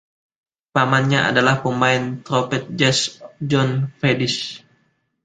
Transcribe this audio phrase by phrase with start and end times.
[0.75, 2.99] Pamannya adalah pemain trompet jazz
[3.49, 3.69] Jon
[4.01, 4.35] Faddis.